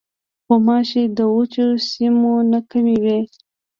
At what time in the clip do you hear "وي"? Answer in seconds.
3.03-3.19